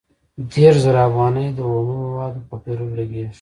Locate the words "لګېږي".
2.99-3.29